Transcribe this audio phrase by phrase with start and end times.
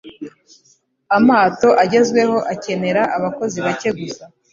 [1.17, 4.23] Amato agezweho akenera abakozi bake gusa.